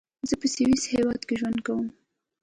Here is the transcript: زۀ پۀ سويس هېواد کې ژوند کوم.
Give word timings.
زۀ 0.29 0.33
پۀ 0.41 0.47
سويس 0.53 0.83
هېواد 0.93 1.21
کې 1.27 1.33
ژوند 1.39 1.57
کوم. 1.65 1.85